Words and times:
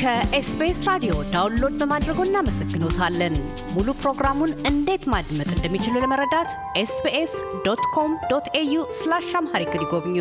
ከ 0.00 0.31
SBS 0.31 0.78
ራዲዮ 0.88 1.14
download 1.32 1.74
በማድረጎ 1.80 2.20
እናመሰግኖታለን። 2.26 3.34
ሙሉ 3.74 3.88
ፕሮግራሙን 4.00 4.52
እንዴት 4.70 5.02
ማድመጥ 5.12 5.48
እንደሚችሉ 5.56 5.94
ለመረዳት 6.02 6.50
SBS 6.82 7.32
dot 7.66 7.82
com 7.94 8.12
dot 8.30 8.46
au 8.60 8.84
slash 8.98 9.28
Amharic 9.40 9.74
ይጎብኙ። 9.78 10.16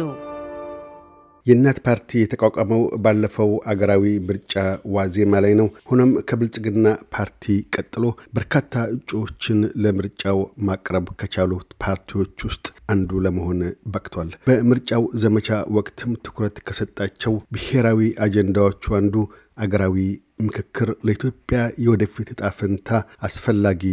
የእናት 1.45 1.77
ፓርቲ 1.85 2.19
የተቋቋመው 2.19 2.81
ባለፈው 3.03 3.51
አገራዊ 3.71 4.05
ምርጫ 4.27 4.53
ዋዜማ 4.95 5.39
ላይ 5.45 5.53
ነው። 5.59 5.67
ሆኖም 5.89 6.11
ከብልጽግና 6.29 6.85
ፓርቲ 7.15 7.45
ቀጥሎ 7.75 8.03
በርካታ 8.35 8.73
እጩዎችን 8.95 9.61
ለምርጫው 9.83 10.39
ማቅረብ 10.67 11.07
ከቻሉት 11.21 11.69
ፓርቲዎች 11.83 12.45
ውስጥ 12.47 12.65
አንዱ 12.89 13.21
ለመሆን 13.25 13.59
በቅቷል። 13.93 14.29
በምርጫው 14.47 15.03
ዘመቻ 15.23 15.47
ወቅትም 15.77 16.11
ትኩረት 16.25 16.57
ከሰጣቸው 16.67 17.35
ብሔራዊ 17.55 18.09
አጀንዳዎቹ 18.25 18.95
አንዱ 18.99 19.15
አገራዊ 19.59 19.95
ምክክር 20.43 20.89
ለኢትዮጵያ 21.05 21.59
የወደፊት 21.83 22.27
እጣ 22.33 22.51
ፈንታ 22.57 22.89
አስፈላጊ 23.27 23.83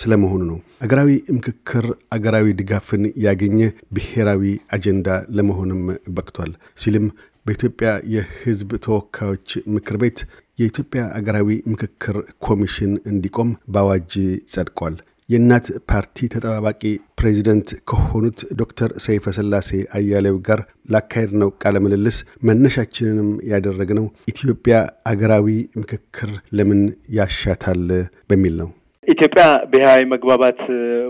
ስለመሆኑ 0.00 0.42
ነው። 0.50 0.58
አገራዊ 0.84 1.10
ምክክር 1.36 1.86
አገራዊ 2.16 2.46
ድጋፍን 2.60 3.04
ያገኘ 3.24 3.58
ብሔራዊ 3.96 4.44
አጀንዳ 4.76 5.08
ለመሆንም 5.38 5.82
በቅቷል 6.16 6.52
ሲልም 6.82 7.08
በኢትዮጵያ 7.46 7.88
የሕዝብ 8.14 8.70
ተወካዮች 8.86 9.48
ምክር 9.74 9.98
ቤት 10.02 10.20
የኢትዮጵያ 10.58 11.02
አገራዊ 11.16 11.50
ምክክር 11.72 12.16
ኮሚሽን 12.46 12.92
እንዲቆም 13.10 13.50
በአዋጅ 13.68 14.12
ጸድቋል። 14.52 14.94
የእናት 15.28 15.66
ፓርቲ 15.90 16.26
ተጠባባቂ 16.32 16.82
ፕሬዚደንት 17.20 17.68
ከሆኑት 17.90 18.40
ዶክተር 18.60 18.90
ሰይፈ 19.06 19.32
ስላሴ 19.36 19.70
አያሌው 19.98 20.36
ጋር 20.48 20.60
ላካሄድ 20.92 21.32
ነው 21.42 21.50
ቃለ 21.62 21.76
ምልልስ 21.84 22.18
መነሻችንንም 22.48 23.30
ያደረግነው 23.50 24.06
ኢትዮጵያ 24.32 24.76
አገራዊ 25.12 25.48
ምክክር 25.80 26.30
ለምን 26.58 26.82
ያሻታል 27.18 27.82
በሚል 28.30 28.56
ነው። 28.62 28.70
ኢትዮጵያ 29.06 29.42
ብሔራዊ 29.72 30.00
መግባባት 30.12 30.60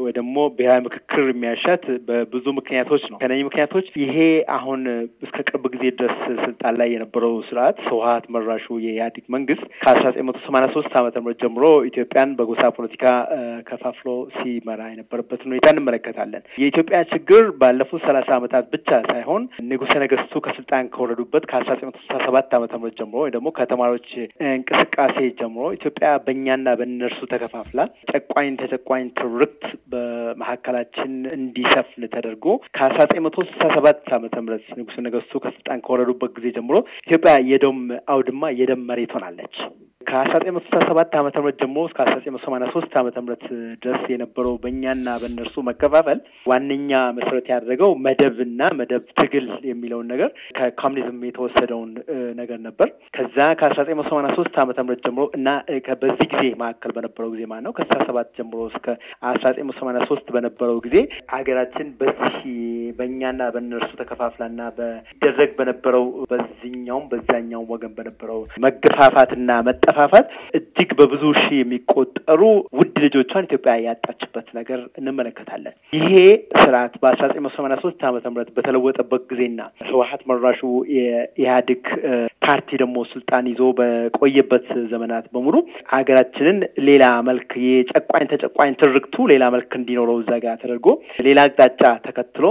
ወይ 0.03 0.13
ደግሞ 0.17 0.37
ብሔራዊ 0.57 0.81
ምክክር 0.87 1.23
የሚያሻት 1.29 1.85
በብዙ 2.09 2.45
ምክንያቶች 2.59 3.03
ነው። 3.11 3.19
ከነዚህ 3.23 3.45
ምክንያቶች 3.47 3.87
ይሄ 4.03 4.17
አሁን 4.57 4.81
እስከ 5.27 5.37
ቅርብ 5.47 5.65
ጊዜ 5.75 5.85
ድረስ 6.01 6.17
ስልጣን 6.43 6.75
ላይ 6.81 6.89
የነበረው 6.95 7.35
ስርዓት 7.49 7.79
ህወሓት 7.87 8.25
መራሹ 8.35 8.67
የኢህአዴግ 8.85 9.25
መንግስት 9.37 9.65
ከአስራ 9.79 10.05
ዘጠኝ 10.09 10.27
መቶ 10.29 10.41
ሰማንያ 10.47 10.69
ሶስት 10.77 10.93
ዓመተ 11.01 11.23
ምህረት 11.23 11.41
ጀምሮ 11.45 11.65
ኢትዮጵያን 11.91 12.35
በጎሳ 12.41 12.71
ፖለቲካ 12.79 13.05
ከፋፍሎ 13.71 14.09
ሲመራ 14.37 14.81
የነበረበትን 14.93 15.49
ሁኔታ 15.51 15.73
እንመለከታለን። 15.75 16.45
የኢትዮጵያ 16.63 17.01
ችግር 17.15 17.43
ባለፉት 17.63 18.05
ሰላሳ 18.09 18.31
ዓመታት 18.39 18.69
ብቻ 18.75 19.01
ሳይሆን 19.11 19.43
ንጉሠ 19.71 19.95
ነገስቱ 20.05 20.45
ከስልጣን 20.47 20.93
ከወረዱበት 20.95 21.47
ከአስራ 21.51 21.71
ዘጠኝ 21.75 21.91
መቶ 21.91 21.99
ስልሳ 22.05 22.21
ሰባት 22.27 22.55
ዓመተ 22.59 22.75
ምህረት 22.79 23.01
ጀምሮ 23.01 23.19
ወይ 23.25 23.35
ደግሞ 23.37 23.49
ከተማሪዎች 23.59 24.09
እንቅስቃሴ 24.53 25.19
ጀምሮ 25.41 25.67
ኢትዮጵያ 25.77 26.07
በእኛና 26.27 26.69
በእነርሱ 26.79 27.21
ተከፋፍላ 27.33 27.81
ጨቋኝ 28.11 28.51
ተጨቋኝ 28.61 29.05
ትርክት 29.19 29.63
በመካከላችን 29.93 31.13
እንዲሰፍን 31.37 32.05
ተደርጎ 32.15 32.45
ከአስራ 32.77 32.99
ዘጠኝ 33.03 33.23
መቶ 33.27 33.37
ስልሳ 33.49 33.69
ሰባት 33.77 34.09
ዓመተ 34.17 34.37
ምህረት 34.45 34.69
ንጉሠ 34.79 35.05
ነገስቱ 35.07 35.43
ከስልጣን 35.45 35.83
ከወረዱበት 35.87 36.33
ጊዜ 36.39 36.55
ጀምሮ 36.57 36.77
ኢትዮጵያ 37.05 37.35
የደም 37.51 37.81
አውድማ 38.15 38.53
የደም 38.61 38.87
መሬት 38.91 39.15
ሆናለች። 39.17 39.57
ከአስራ 40.07 40.33
ዘጠኝ 40.35 40.53
መቶ 40.55 40.65
ስልሳ 40.67 40.81
ሰባት 40.89 41.13
ዓመተ 41.19 41.37
ምህረት 41.41 41.57
ጀምሮ 41.63 41.83
እስከ 41.89 41.99
አስራ 42.05 42.15
ዘጠኝ 42.19 42.33
መቶ 42.35 42.43
ሰማንያ 42.47 42.67
ሶስት 42.75 42.93
ዓመተ 43.01 43.17
ምህረት 43.25 43.45
ድረስ 43.83 44.03
የነበረው 44.13 44.55
በእኛና 44.63 45.17
በእነርሱ 45.23 45.65
መከፋፈል 45.69 46.19
ዋነኛ 46.47 46.91
መሰረት 47.17 47.47
ያደረገው 47.53 47.91
መደብና 48.07 48.61
መደብ 48.81 49.05
ትግል 49.21 49.47
የሚለውን 49.71 50.07
ነገር 50.13 50.31
ከኮሚኒዝም 50.59 51.19
የተወሰደውን 51.29 51.91
ነገር 52.41 52.59
ነበር። 52.67 52.89
ከዛ 53.17 53.39
ከአስራ 53.61 53.79
ዘጠኝ 53.81 53.99
መቶ 54.01 54.09
ሰማንያ 54.13 54.33
ሶስት 54.39 54.57
ዓመተ 54.65 54.79
ምህረት 54.87 55.03
ጀምሮ 55.07 55.27
እና 55.39 55.49
በዚህ 56.03 56.27
ጊዜ 56.33 56.45
መካከል 56.63 56.93
በነበረው 56.97 57.31
ጊዜ 57.35 57.43
ማለት 57.53 57.65
ነው 57.67 57.75
ከስልሳ 57.77 58.07
ሰባት 58.11 58.31
ጀምሮ 58.39 58.61
እስከ 58.71 58.87
አስራ 59.31 59.45
ዘጠኝ 59.49 59.67
መቶ 59.69 59.79
ሰማንያ 59.81 60.03
ሶስት 60.11 60.27
በነበረው 60.37 60.79
ጊዜ 60.87 60.97
ሀገራችን 61.35 61.91
በዚህ 62.01 62.47
በእኛና 62.99 63.43
በእነርሱ 63.55 63.91
ተከፋፍላና 64.01 64.61
በደረግ 64.79 65.51
በነበረው 65.59 66.05
በዚህኛውም 66.31 67.07
በዛኛውም 67.13 67.71
ወገን 67.75 67.93
በነበረው 67.99 68.41
መገፋፋትና 68.67 69.51
መጠፋፋት 69.99 70.27
እጅግ 70.57 70.91
በብዙ 70.99 71.23
ሺህ 71.39 71.57
የሚቆጠሩ 71.59 72.41
ውድ 72.79 72.96
ልጆቿን 72.97 73.47
ኢትዮጵያ 73.47 73.73
ያጣችበት 73.87 74.47
ነገር 74.59 74.81
እንመለከታለን። 75.01 75.75
ይሄ 75.93 76.13
ስርዓት 76.61 76.95
በአስራ 77.03 77.25
ዘጠኝ 77.29 77.43
መቶ 77.45 77.55
ሰማንያ 77.59 77.77
ሶስት 77.85 78.01
ዓመተ 78.09 78.25
ምህረት 78.33 78.51
በተለወጠበት 78.57 79.23
ጊዜና 79.31 79.61
ህወሓት 79.89 80.23
መራሹ 80.31 80.61
የኢህአዴግ 80.97 81.85
ፓርቲ 82.47 82.79
ደግሞ 82.83 82.97
ስልጣን 83.13 83.45
ይዞ 83.51 83.63
በቆየበት 83.79 84.67
ዘመናት 84.93 85.25
በሙሉ 85.33 85.57
ሀገራችንን 85.95 86.59
ሌላ 86.89 87.05
መልክ 87.29 87.51
የጨቋኝ 87.67 88.27
ተጨቋኝ 88.33 88.73
ትርክቱ 88.83 89.27
ሌላ 89.33 89.45
መልክ 89.55 89.71
እንዲኖረው 89.79 90.19
እዛ 90.23 90.33
ጋር 90.45 90.57
ተደርጎ 90.63 90.89
ሌላ 91.27 91.39
አቅጣጫ 91.49 91.83
ተከትሎ 92.07 92.45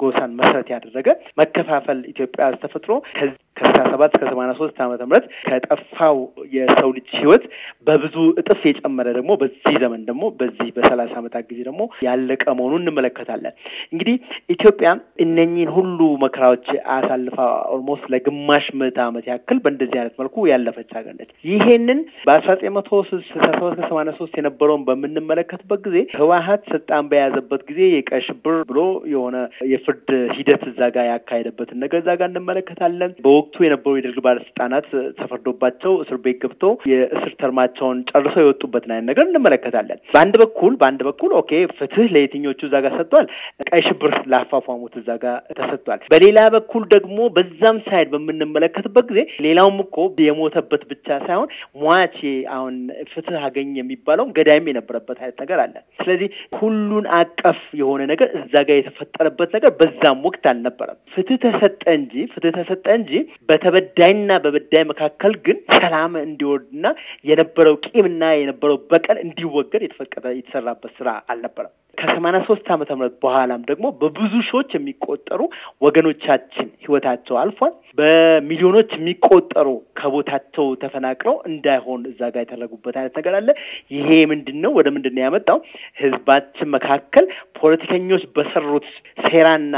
ጎሳን 0.00 0.36
መሰረት 0.40 0.68
ያደረገ 0.74 1.08
መከፋፈል 1.40 2.00
ኢትዮጵያ 2.12 2.48
ተፈጥሮ 2.64 2.92
ከስልሳ 3.18 3.84
ሰባት 3.92 4.14
እስከ 4.14 4.24
ሰማንያ 4.32 4.54
ሶስት 4.60 4.78
ዓመተ 4.84 5.02
ምህረት 5.10 5.26
ከጠፋው 5.46 6.18
የሰው 6.56 6.90
ልጅ 6.96 7.08
ህይወት 7.20 7.44
በብዙ 7.86 8.16
እጥፍ 8.40 8.62
የጨመረ 8.68 9.08
ደግሞ 9.18 9.30
በዚህ 9.42 9.76
ዘመን 9.86 10.04
ደግሞ 10.08 10.24
በዚህ 10.38 10.68
በሰላሳ 10.76 11.12
ዓመታት 11.20 11.44
ጊዜ 11.50 11.60
ደግሞ 11.66 11.82
ያለቀ 12.06 12.44
መሆኑን 12.58 12.82
እንመለከታለን። 12.84 13.54
እንግዲህ 13.92 14.16
ኢትዮጵያ 14.54 14.88
እነኚህን 15.24 15.70
ሁሉ 15.76 15.98
መከራዎች 16.24 16.66
አሳልፋ 16.96 17.36
almost 17.74 18.04
ለግማሽ 18.12 18.66
ምዕተ 18.80 18.98
ዓመት 19.06 19.24
ያክል 19.30 19.58
በእንደዚህ 19.64 19.98
አይነት 20.00 20.14
መልኩ 20.20 20.46
ያለፈች 20.50 20.90
ሀገር 20.98 21.14
ነች። 21.18 21.30
ይሄንን 21.50 21.98
በአስራ 22.26 22.50
ዘጠኝ 22.54 22.72
መቶ 22.76 22.90
ስልሳ 23.10 23.30
ሰባት 23.48 23.72
እስከ 23.74 23.90
ሰማንያ 23.90 24.14
ሶስት 24.20 24.34
የነበረውን 24.38 24.84
በምንመለከትበት 24.88 25.80
ጊዜ 25.86 25.96
ህወሓት 26.18 26.62
ስልጣን 26.72 27.08
በያዘበት 27.10 27.62
ጊዜ 27.68 27.80
የቀይ 27.90 28.22
ሽብር 28.26 28.56
ብሎ 28.70 28.80
የሆነ 29.12 29.36
የፍርድ 29.72 30.08
ሂደት 30.36 30.62
እዛ 30.70 30.90
ጋር 30.94 31.06
ያካሄደበትን 31.10 31.80
ነገር 31.84 32.00
እዛ 32.02 32.10
ጋር 32.20 32.28
እንመለከታለን። 32.32 33.12
በወቅቱ 33.26 33.64
የነበሩ 33.66 33.94
የደርግ 33.98 34.18
ባለስልጣናት 34.26 34.88
ተፈርዶባቸው 35.20 35.92
እስር 36.02 36.18
ቤት 36.24 36.38
ገብተው 36.42 36.72
የእስር 36.90 37.32
term 37.42 37.59
ኣቸውን 37.59 37.98
ጨርሰው 38.10 38.44
የወጡበትን 38.44 38.92
አይነት 38.94 39.08
ነገር 39.10 39.24
እንመለከታለን። 39.28 39.75
በአንድ 40.14 40.34
በኩል 40.42 40.72
በአንድ 40.80 41.00
በኩል 41.08 41.30
okay 41.38 41.50
ፍትህ 41.78 42.06
ለየትኞቹ 42.14 42.60
እዛ 42.68 42.76
ጋር 42.84 42.92
ሰጥቷል፣ 42.98 43.26
ቀይ 43.66 43.82
ሽብር 43.86 44.12
ላፋፏሙት 44.32 44.94
እዛ 45.00 45.10
ጋር 45.22 45.36
ተሰጥቷል። 45.58 46.00
በሌላ 46.12 46.38
በኩል 46.54 46.82
ደግሞ 46.94 47.18
በዛም 47.36 47.78
side 47.86 48.08
በምንመለከትበት 48.12 49.06
ጊዜ 49.10 49.20
ሌላውም 49.46 49.78
እኮ 49.84 49.96
የሞተበት 50.26 50.82
ብቻ 50.90 51.06
ሳይሆን 51.26 51.48
ሟች 51.82 52.16
አሁን 52.56 52.74
ፍትህ 53.12 53.40
አገኝ 53.46 53.70
የሚባለውም 53.78 54.32
ገዳይም 54.36 54.70
የነበረበት 54.70 55.18
አይነት 55.22 55.38
ነገር 55.42 55.58
አለ። 55.64 55.74
ስለዚህ 55.98 56.28
ሁሉን 56.60 57.06
አቀፍ 57.18 57.60
የሆነ 57.80 58.02
ነገር 58.12 58.28
እዛ 58.40 58.54
ጋር 58.68 58.76
የተፈጠረበት 58.78 59.50
ነገር 59.56 59.70
በዛም 59.80 60.24
ወቅት 60.26 60.44
አልነበረም። 60.50 60.98
ፍትህ 61.14 61.38
ተሰጠ 61.44 61.82
እንጂ 61.98 62.14
ፍትህ 62.32 62.52
ተሰጠ 62.58 62.86
እንጂ 62.98 63.12
በተበዳይና 63.50 64.30
በበዳይ 64.44 64.84
መካከል 64.90 65.32
ግን 65.46 65.58
ሰላም 65.76 66.12
እንዲወርድና 66.22 66.86
የነበረው 67.30 67.76
ቂምና 67.86 68.24
የነበረው 68.36 68.78
በቀል 68.90 69.18
እንዲወገድ 69.22 69.65
የተፈቀደ 69.82 70.26
የተሰራበት 70.36 70.94
ስራ 70.98 71.08
አልነበረም። 71.28 71.74
ከሰማንያ 71.98 72.38
ሶስት 72.48 72.66
ዓመተ 72.74 72.90
ምህረት 72.96 73.14
በኋላም 73.22 73.62
ደግሞ 73.68 73.86
በብዙ 74.00 74.32
ሺዎች 74.48 74.70
የሚቆጠሩ 74.76 75.40
ወገኖቻችን 75.86 76.66
ህይወታቸው 76.82 77.36
አልፏል። 77.42 77.72
በሚሊዮኖች 78.00 78.90
የሚቆጠሩ 78.96 79.68
ከቦታቸው 80.00 80.66
ተፈናቅለው 80.82 81.36
እንዳይሆን 81.50 82.00
እዛ 82.10 82.20
ጋር 82.34 82.42
የተደረጉበት 82.44 82.96
አይነት 83.00 83.14
ነገር 83.18 83.34
አለ። 83.38 83.48
ይሄ 83.90 84.08
ምንድን 84.32 84.58
ነው? 84.64 84.72
ወደ 84.78 84.88
ምንድን 84.96 85.14
ነው 85.16 85.24
ያመጣው? 85.26 85.58
ህዝባችን 86.02 86.72
መካከል 86.76 87.26
ፖለቲከኞች 87.60 88.24
በሰሩት 88.36 88.88
ሴራና 89.26 89.74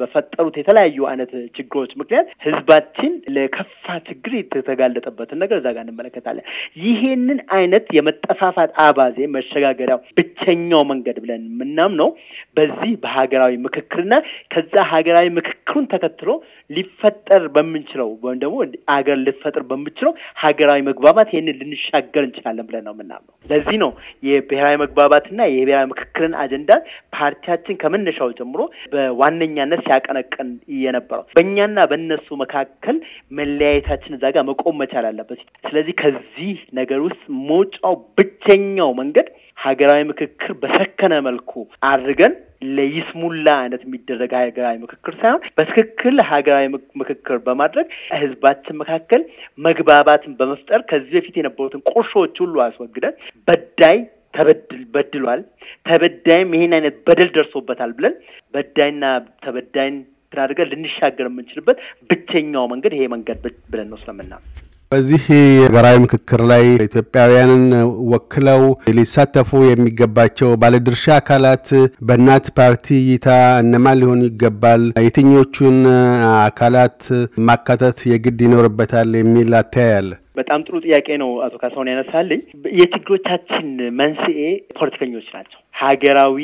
በፈጠሩት 0.00 0.56
የተለያዩ 0.58 1.06
አይነት 1.10 1.30
ችግሮች 1.58 1.92
ምክንያት 2.00 2.28
ህዝባችን 2.46 3.12
ለከፋ 3.36 3.86
ችግር 4.08 4.32
የተጋለጠበትን 4.38 5.40
ነገር 5.44 5.56
እዛ 5.58 5.68
ጋር 5.76 5.82
እንመለከታለን። 5.86 6.46
ይሄንን 6.84 7.40
አይነት 7.56 7.86
የመጠፋፋት 7.98 8.72
አባዜ 8.84 9.13
መሸጋገሪያው 9.34 10.00
ብቸኛው 10.18 10.82
መንገድ 10.90 11.16
ብለን 11.24 11.42
የምናምነው 11.50 12.08
በዚህ 12.56 12.92
በሀገራዊ 13.04 13.54
ምክክርና 13.64 14.14
ከዛ 14.54 14.74
ሀገራዊ 14.92 15.28
ምክክሩን 15.38 15.86
ተከትሎ 15.92 16.30
ሊፈጠር 16.70 17.44
በምንችለው 17.54 18.08
ወይም 18.24 18.38
ደግሞ 18.42 18.56
አገር 18.94 19.18
ልፈጥር 19.24 19.62
በምንችለው 19.70 20.12
ሀገራዊ 20.44 20.80
መግባባት 20.88 21.28
ይህንን 21.34 21.58
ልንሻገር 21.60 22.22
እንችላለን 22.26 22.66
ብለን 22.68 22.84
ነው 22.86 22.94
የምናምነው። 22.94 23.34
ለዚህ 23.44 23.76
ነው 23.82 23.90
የብሔራዊ 24.28 24.74
መግባባትና 24.84 25.40
የብሔራዊ 25.50 25.86
ምክክርን 25.92 26.34
አጀንዳ 26.42 26.70
ፓርቲያችን 27.16 27.78
ከመነሻው 27.82 28.30
ጀምሮ 28.38 28.60
በዋነኛነት 28.94 29.82
ሲያቀነቅን 29.86 30.50
የነበረው 30.80 31.24
በእኛና 31.36 31.78
በእነሱ 31.90 32.36
መካከል 32.42 32.96
መለያየታችን 33.38 34.16
እዛ 34.16 34.24
ጋር 34.34 34.44
መቆም 34.48 34.78
መቻል 34.82 35.06
አለበት። 35.08 35.40
ስለዚህ 35.64 35.94
ከዚህ 36.00 36.50
ነገር 36.78 37.00
ውስጥ 37.06 37.22
መውጫው 37.48 37.94
ብቸኛው 38.18 38.90
መንገድ 39.04 39.28
ሀገራዊ 39.58 40.02
ምክክር 40.08 40.50
በሰከነ 40.62 41.14
መልኩ 41.26 41.52
አድርገን 41.88 42.32
ለይስሙላ 42.76 43.46
አይነት 43.62 43.82
የሚደረግ 43.86 44.32
ሀገራዊ 44.38 44.76
ምክክር 44.84 45.14
ሳይሆን 45.20 45.42
በትክክል 45.58 46.16
ሀገራዊ 46.30 46.66
ምክክር 47.00 47.36
በማድረግ 47.46 47.86
ህዝባችን 48.16 48.78
መካከል 48.82 49.22
መግባባትን 49.58 50.34
በመፍጠር 50.38 50.82
ከዚህ 50.90 51.14
በፊት 51.16 51.36
የነበሩትን 51.40 51.84
ቁርሾች 51.92 52.36
ሁሉ 52.44 52.56
አስወግደን 52.66 53.16
በዳይ 53.48 53.98
ተበድል 54.34 54.82
በድሏል፣ 54.94 55.40
ተበዳይም 55.88 56.54
ይሄን 56.56 56.74
አይነት 56.78 56.96
በደል 57.06 57.30
ደርሶበታል 57.36 57.92
ብለን 57.98 58.14
በዳይና 58.54 59.04
ተበዳይን 59.44 59.96
አድርገን 60.36 60.70
ልንሻገር 60.70 61.26
የምንችልበት 61.28 61.78
ብቸኛው 62.10 62.64
መንገድ 62.72 62.94
ይሄ 62.96 63.04
መንገድ 63.12 63.42
ብለን 63.72 63.88
ነው 63.92 63.98
ስለምናምን 64.00 64.48
በዚህ 64.94 65.22
ሀገራዊ 65.60 65.96
ምክክር 66.02 66.40
ላይ 66.50 66.64
ኢትዮጵያውያንን 66.84 67.62
ወክለው 68.12 68.62
ሊሳተፉ 68.96 69.60
የሚገባቸው 69.64 70.50
ባለድርሻ 70.62 71.04
አካላት 71.16 71.68
በእናት 72.00 72.46
ፓርቲ 72.58 72.86
እይታ 73.00 73.28
እነማን 73.62 73.98
ሊሆኑ 74.00 74.20
ይገባል? 74.28 74.82
የትኞቹን 75.06 75.78
አካላት 76.42 77.00
ማካተት 77.48 78.00
የግድ 78.12 78.40
ይኖርበታል 78.46 79.10
የሚል 79.20 79.50
አተያይ 79.60 80.06
በጣም 80.36 80.62
ጥሩ 80.66 80.76
ጥያቄ 80.84 81.08
ነው 81.22 81.30
አቶ 81.44 81.54
ካሳሁን 81.60 81.90
ያነሳልኝ። 81.90 82.40
የችግሮቻችን 82.78 83.66
መንስኤ 83.98 84.38
ፖለቲከኞች 84.78 85.26
ናቸው። 85.34 85.58
ሀገራዊ 85.80 86.38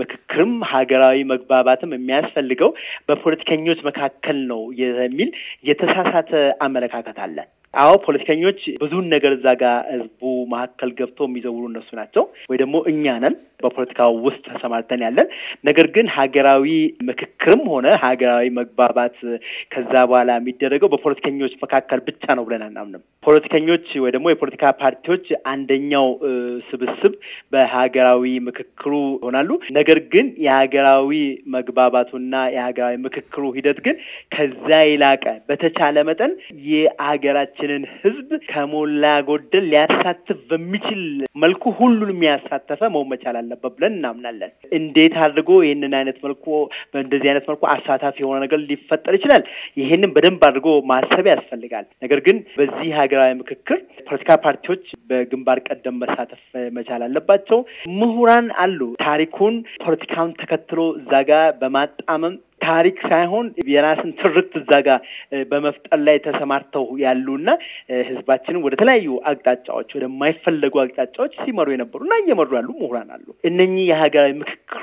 ምክክርም 0.00 0.54
ሀገራዊ 0.72 1.18
መግባባትም 1.32 1.94
የሚያስፈልገው 1.94 2.70
በፖለቲከኞች 3.08 3.80
መካከል 3.88 4.40
ነው 4.46 4.62
የሚል 4.82 5.30
የተሳሳተ 5.70 6.32
አመለካከት 6.62 7.18
አለ። 7.26 7.36
አዎ 7.74 7.92
ፖለቲከኞች 8.04 8.60
ብዙን 8.80 9.06
ነገር 9.12 9.32
እዛ 9.36 9.46
ጋር 9.60 9.76
ህዝቡ 9.92 10.20
መካከል 10.52 10.90
ገብተው 10.98 11.26
የሚዘውሩ 11.28 11.64
እነሱ 11.70 11.88
ናቸው፣ 11.98 12.22
ወይ 12.50 12.58
ደግሞ 12.62 12.76
እኛ 12.90 13.14
ነን 13.22 13.34
በፖለቲካው 13.60 14.12
ውስጥ 14.24 14.42
ተሰማርተን 14.48 15.02
ያለን። 15.04 15.28
ነገር 15.68 15.86
ግን 15.94 16.06
ሀገራዊ 16.16 16.66
ምክክርም 17.08 17.62
ሆነ 17.72 17.86
ሀገራዊ 18.04 18.46
መግባባት 18.58 19.16
ከዛ 19.74 19.92
በኋላ 20.08 20.30
የሚደረገው 20.38 20.90
በፖለቲከኞች 20.94 21.54
መካከል 21.64 22.00
ብቻ 22.08 22.24
ነው 22.38 22.44
ብለን 22.48 22.64
አናምንም። 22.66 23.02
ፖለቲከኞች 23.24 23.86
ወይ 24.04 24.12
ደግሞ 24.14 24.26
የፖለቲካ 24.32 24.72
ፓርቲዎች 24.82 25.24
አንደኛው 25.52 26.08
ስብስብ 26.68 27.14
በሀገራዊ 27.54 28.24
ምክክሩ 28.48 28.92
ይሆናሉ። 29.16 29.50
ነገር 29.78 30.00
ግን 30.12 30.26
የሀገራዊ 30.46 31.12
መግባባቱና 31.56 32.34
የሀገራዊ 32.56 32.94
ምክክሩ 33.06 33.44
ሂደት 33.56 33.80
ግን 33.86 33.96
ከዛ 34.34 34.70
የላቀ 34.84 35.24
በተቻለ 35.48 35.96
መጠን 36.04 36.32
የሀገራችንን 37.64 37.84
ህዝብ 37.98 38.30
ከሞላ 38.48 39.04
ጎደል 39.28 39.64
ሊያሳትፍ 39.72 40.38
በሚችል 40.50 41.02
መልኩ 41.42 41.72
ሁሉንም 41.78 42.20
ያሳተፈ 42.26 42.80
መሆን 42.94 43.08
መቻል 43.12 43.36
አለበት 43.40 43.72
ብለን 43.76 43.94
እናምናለን። 43.98 44.50
እንዴት 44.78 45.14
አድርጎ 45.24 45.50
ይህንን 45.64 45.94
አይነት 45.98 46.18
መልኩ 46.26 46.44
በእንደዚህ 46.92 47.28
አይነት 47.30 47.46
መልኩ 47.50 47.62
አሳታፊ 47.74 48.16
የሆነ 48.22 48.38
ነገር 48.44 48.60
ሊፈጠር 48.64 49.14
ይችላል? 49.18 49.42
ይህንን 49.80 50.12
በደንብ 50.16 50.42
አድርጎ 50.48 50.68
ማሰብ 50.92 51.26
ያስፈልጋል። 51.32 51.86
ነገር 52.04 52.20
ግን 52.26 52.38
በዚህ 52.58 52.90
ሀገራዊ 53.00 53.32
ምክክር 53.42 53.78
ፖለቲካ 54.08 54.30
ፓርቲዎች 54.44 54.82
በግንባር 55.10 55.58
ቀደም 55.68 55.98
መሳተፍ 56.02 56.42
መቻል 56.76 57.02
አለባቸው። 57.06 57.60
ምሁራን 58.00 58.48
አሉ። 58.64 58.80
ታሪኩን 59.04 59.54
ፖለቲካውን 59.84 60.34
ተከትሎ 60.40 60.80
እዛ 61.00 61.12
ጋር 61.30 61.46
በማጣመም 61.60 62.34
ታሪክ 62.64 62.98
ሳይሆን 63.08 63.46
የራስን 63.72 64.10
ትርክት 64.20 64.52
እዛ 64.60 64.72
ጋር 64.86 65.00
በመፍጠር 65.50 65.98
ላይ 66.06 66.16
ተሰማርተው 66.26 66.86
ያሉና 67.04 67.48
ህዝባችንን 68.08 68.62
ወደ 68.64 68.74
ተለያዩ 68.80 69.08
አቅጣጫዎች 69.30 69.90
ወደማይፈለጉ 69.96 70.74
አቅጣጫዎች 70.84 71.32
ሲመሩ 71.42 71.68
የነበሩና 71.74 72.14
እየመሩ 72.22 72.50
ያሉ 72.58 72.70
ምሁራን 72.80 73.10
አሉ። 73.16 73.26
እነኚህ 73.48 73.84
የሀገራዊ 73.90 74.32
ምክክሩ 74.40 74.82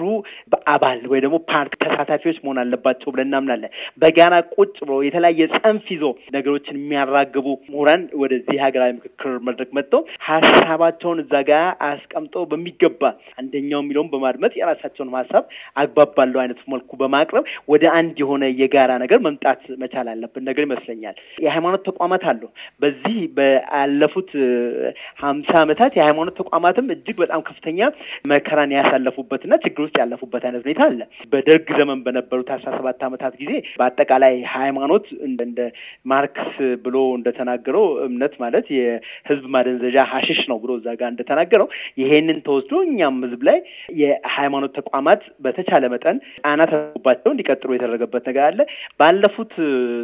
በአባል 0.53 1.01
ወይ 1.11 1.21
ደግሞ 1.23 1.37
ፓርቲ 1.51 1.73
ተሳታፊዎች 1.83 2.37
መሆን 2.43 2.61
አለባቸው 2.63 3.11
ብለን 3.13 3.29
እናምናለን። 3.29 3.71
በጋራ 4.01 4.35
ቁጭ 4.55 4.75
ብሎ 4.83 4.99
የተለያየ 5.05 5.47
ጽንፍ 5.57 5.85
ይዞ 5.93 6.03
ነገሮችን 6.35 6.79
የሚያራግቡ 6.81 7.47
ምሁራን 7.71 8.03
ወደዚህ 8.21 8.57
ሀገራዊ 8.65 8.91
ምክክር 8.97 9.31
መድረክ 9.47 9.71
መጥተው 9.77 10.01
ሀሳባቸውን 10.29 11.21
እዛ 11.23 11.35
ጋር 11.49 11.59
አስቀምጠው 11.89 12.43
በሚገባ 12.51 13.03
አንደኛው 13.41 13.81
የሚለውን 13.83 14.11
በማድመጥ 14.11 14.53
የራሳቸውን 14.59 15.11
ሀሳብ 15.19 15.43
አግባብ 15.81 16.09
ባለው 16.17 16.39
አይነት 16.41 16.59
መልኩ 16.71 16.91
በማቅረብ 17.01 17.45
ወደ 17.71 17.85
አንድ 17.97 18.15
የሆነ 18.21 18.43
የጋራ 18.61 18.91
ነገር 19.03 19.19
መምጣት 19.25 19.61
መቻል 19.81 20.07
አለብን 20.11 20.45
ነገር 20.49 20.63
ይመስለኛል። 20.67 21.15
የሃይማኖት 21.45 21.83
ተቋማት 21.89 22.23
አሉ። 22.31 22.41
በዚህ 22.81 23.17
ባለፉት 23.37 24.31
ሀምሳ 25.23 25.51
ዓመታት 25.63 25.91
የሃይማኖት 25.97 26.35
ተቋማትም 26.41 26.89
እጅግ 26.95 27.17
በጣም 27.23 27.41
ከፍተኛ 27.47 27.79
መከራን 28.31 28.73
ያሳለፉበትና 28.77 29.53
ችግር 29.65 29.83
ውስጥ 29.85 29.95
ያለፉበት 30.01 30.43
አይነት 30.47 30.63
ሁኔታ 30.65 30.81
አለ። 30.87 31.01
በደርግ 31.33 31.67
ዘመን 31.79 32.01
በነበሩት 32.05 32.49
አስራ 32.55 32.69
ሰባት 32.77 33.01
ዓመታት 33.07 33.33
ጊዜ 33.41 33.51
በአጠቃላይ 33.79 34.35
ሃይማኖት 34.55 35.05
እንደ 35.27 35.59
ማርክስ 36.11 36.53
ብሎ 36.85 36.97
እንደተናገረው 37.17 37.85
እምነት 38.07 38.33
ማለት 38.43 38.65
የህዝብ 38.77 39.45
ማደንዘዣ 39.55 39.97
ሀሽሽ 40.11 40.41
ነው 40.51 40.59
ብሎ 40.63 40.71
እዛ 40.79 40.89
ጋር 40.99 41.09
እንደተናገረው 41.11 41.67
ይሄንን 42.01 42.39
ተወስዶ 42.45 42.73
እኛም 42.87 43.17
ህዝብ 43.25 43.41
ላይ 43.49 43.59
የሃይማኖት 44.01 44.73
ተቋማት 44.79 45.21
በተቻለ 45.45 45.83
መጠን 45.93 46.17
ጫና 46.41 46.61
ተባቸው 46.71 47.31
እንዲቀጥሉ 47.61 47.75
የተደረገበት 47.75 48.23
ነገር 48.29 48.43
አለ። 48.47 48.59
ባለፉት 48.99 49.53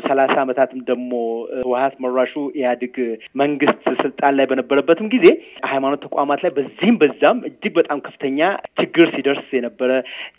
ሰላሳ 0.08 0.36
ዓመታትም 0.44 0.80
ደግሞ 0.90 1.12
ህወሀት 1.60 1.96
መራሹ 2.04 2.34
ኢህአዴግ 2.58 2.96
መንግስት 3.42 3.84
ስልጣን 4.02 4.34
ላይ 4.38 4.46
በነበረበትም 4.52 5.08
ጊዜ 5.14 5.26
ሃይማኖት 5.72 6.02
ተቋማት 6.08 6.40
ላይ 6.46 6.52
በዚህም 6.58 6.98
በዛም 7.02 7.38
እጅግ 7.50 7.74
በጣም 7.80 8.00
ከፍተኛ 8.08 8.40
ችግር 8.82 9.08
ሲደርስ 9.16 9.48
የነበረ 9.58 9.92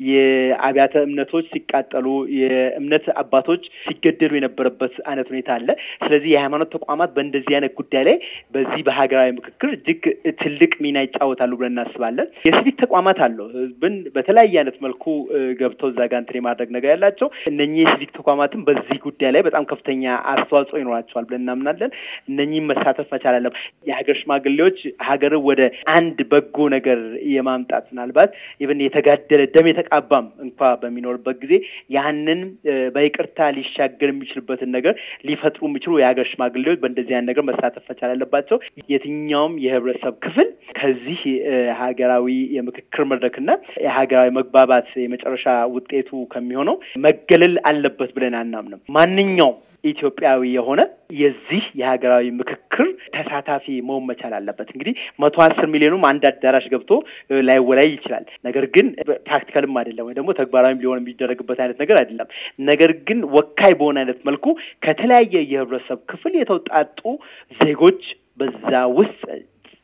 የአብያተ 0.08 0.94
እምነቶች 1.06 1.46
ሲቃጠሉ፣ 1.54 2.06
የእምነት 2.38 3.06
አባቶች 3.22 3.64
ሲገደሉ 3.86 4.32
የነበረበት 4.38 4.94
አይነት 5.10 5.28
ሁኔታ 5.32 5.50
አለ። 5.58 5.68
ስለዚህ 6.04 6.30
የሃይማኖት 6.32 6.72
ተቋማት 6.76 7.10
በእንደዚህ 7.16 7.54
አይነት 7.58 7.74
ጉዳይ 7.80 8.02
ላይ 8.08 8.16
በዚህ 8.54 8.80
በሀገራዊ 8.88 9.30
ምክክር 9.38 9.70
እጅግ 9.76 10.02
ትልቅ 10.42 10.72
ሚና 10.84 10.98
ይጫወታሉ 11.06 11.52
ብለን 11.58 11.74
እናስባለን። 11.74 12.28
የሲቪክ 12.48 12.76
ተቋማት 12.82 13.18
አለው 13.26 13.46
ህዝብን 13.56 13.94
በተለያየ 14.14 14.54
አይነት 14.60 14.76
መልኩ 14.84 15.04
ገብተው 15.60 15.88
እዛ 15.90 16.00
ጋር 16.10 16.18
እንትን 16.22 16.38
የማድረግ 16.38 16.68
ነገር 16.76 16.90
ያላቸው 17.10 17.28
እነኚህ 17.50 17.80
የሲቪክ 17.82 18.10
ተቋማትም 18.16 18.62
በዚህ 18.66 18.98
ጉዳይ 19.04 19.30
ላይ 19.34 19.42
በጣም 19.46 19.64
ከፍተኛ 19.70 20.02
አስተዋጽኦ 20.32 20.76
ይኖራቸዋል 20.80 21.24
ብለን 21.28 21.42
እናምናለን። 21.42 21.90
እነኚህም 22.30 22.68
መሳተፍ 22.70 23.06
መቻል 23.14 23.34
አለ። 23.38 23.46
የሀገር 23.88 24.16
ሽማግሌዎች 24.20 24.78
ሀገርን 25.08 25.42
ወደ 25.48 25.62
አንድ 25.94 26.18
በጎ 26.30 26.68
ነገር 26.74 26.98
የማምጣት 27.34 27.84
ምናልባት 27.92 28.30
even 28.62 28.82
የተጋደለ 28.84 29.42
ደም 29.54 29.68
የተቃባም 29.70 30.26
እንኳ 30.46 30.70
በሚኖርበት 30.82 31.36
ጊዜ 31.42 31.54
ያንን 31.96 32.40
በይቅርታ 32.94 33.48
ሊሻገር 33.56 34.10
የሚችልበትን 34.12 34.72
ነገር 34.76 34.94
ሊፈጥሩ 35.28 35.62
የሚችሉ 35.68 35.92
የሀገር 36.00 36.28
ሽማግሌዎች 36.32 36.78
በእንደዚህ 36.82 37.14
አይነት 37.14 37.28
ነገር 37.32 37.46
መሳተፍ 37.50 37.84
መቻል 37.92 38.12
አለባቸው። 38.14 38.58
የትኛውም 38.92 39.54
የህብረተሰብ 39.64 40.14
ክፍል 40.24 40.48
ከዚህ 40.78 41.20
ሀገራዊ 41.80 42.26
የምክክር 42.56 43.02
መድረክና 43.10 43.50
የሀገራዊ 43.84 44.28
መግባባት 44.38 44.88
የመጨረሻ 45.02 45.46
ውጤቱ 45.74 46.10
ከሚሆነው 46.32 46.76
መገለል 46.98 47.54
አለበት 47.68 48.10
ብለን 48.16 48.34
አናምንም። 48.38 48.80
ማንኛውም 48.96 49.56
ኢትዮጵያዊ 49.84 50.40
የሆነ 50.54 50.80
የዚህ 51.18 51.64
የሀገራዊ 51.80 52.26
ምክክር 52.38 52.86
ተሳታፊ 53.14 53.66
መሆን 53.88 54.06
መቻል 54.08 54.32
አለበት። 54.38 54.68
እንግዲህ 54.74 54.94
መቶ 55.22 55.36
አስር 55.46 55.66
ሚሊዮኑም 55.72 56.04
አንድ 56.08 56.24
አዳራሽ 56.30 56.66
ገብቶ 56.72 56.90
ላይወያይ 57.48 57.88
ይችላል። 57.94 58.24
ነገር 58.48 58.66
ግን 58.74 58.86
practical 59.26 59.69
ም 59.69 59.78
አይደለም 59.80 60.06
ወይ 60.08 60.16
ደግሞ 60.18 60.32
ተግባራዊም 60.40 60.82
ሊሆን 60.82 61.02
የሚደረግበት 61.02 61.60
አይነት 61.64 61.78
ነገር 61.82 61.98
አይደለም። 62.00 62.30
ነገር 62.68 62.92
ግን 63.08 63.20
ወካይ 63.36 63.74
በሆነ 63.80 63.98
አይነት 64.02 64.20
መልኩ 64.28 64.46
ከተለያየ 64.82 65.34
የህብረተሰብ 65.52 66.00
ክፍል 66.10 66.34
የተውጣጡ 66.40 67.00
ዜጎች 67.60 68.02
በዛ 68.40 68.70
ውስጥ 68.96 69.22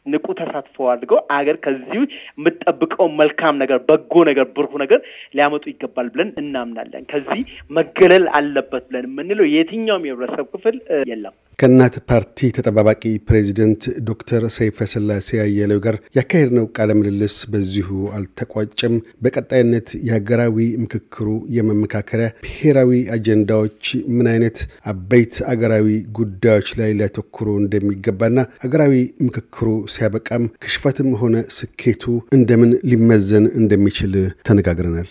ንቁ 0.07 0.27
ተሳትፎ 0.39 0.87
አድርገው 0.93 1.19
አገር 1.37 1.57
ከዚህ 1.65 2.01
የምጠብቀው 2.39 3.07
መልካም 3.21 3.55
ነገር፣ 3.63 3.79
በጎ 3.89 4.25
ነገር፣ 4.29 4.47
ብሩህ 4.57 4.75
ነገር 4.83 5.01
ሊያመጡ 5.37 5.65
ይገባል 5.71 6.09
ብለን 6.15 6.31
እናምናለን። 6.43 7.05
ከዚህ 7.13 7.41
መገለል 7.79 8.27
አለበት 8.39 8.85
ብለን 8.91 9.07
የምንለው 9.11 9.49
የትኛውም 9.55 10.07
የህብረተሰብ 10.09 10.49
ክፍል 10.55 10.77
የለም። 11.11 11.35
ከእናት 11.59 11.95
ፓርቲ 12.09 12.49
ተጠባባቂ 12.57 13.03
ፕሬዚደንት 13.29 13.83
ዶክተር 14.09 14.43
ሰይፈ 14.57 14.87
ስላሴ 14.93 15.29
አያሌው 15.43 15.81
ጋር 15.85 15.97
ያካሄድነው 16.19 16.67
ቃለ 16.77 16.91
ምልልስ 16.99 17.37
በዚሁ 17.53 17.89
አልተቋጨም። 18.17 18.95
በቀጣይነት 19.25 19.89
የሀገራዊ 20.09 20.57
ምክክሩ 20.85 21.27
የመመካከሪያ 21.57 22.29
ብሔራዊ 22.47 23.01
አጀንዳዎች 23.17 23.83
ምን 24.15 24.29
አይነት 24.33 24.59
አበይት 24.93 25.35
አገራዊ 25.53 25.89
ጉዳዮች 26.19 26.71
ላይ 26.81 26.93
ሊያተኩሩ 26.99 27.49
እንደሚገባና 27.63 28.37
አገራዊ 28.65 28.95
ምክክሩ 29.27 29.67
ሲያበቃም 29.95 30.47
ክሽፈትም 30.65 31.11
ሆነ 31.23 31.37
ስኬቱ 31.59 32.05
እንደምን 32.37 32.73
ሊመዘን 32.91 33.47
እንደሚችል 33.61 34.15
ተነጋግረናል። 34.49 35.11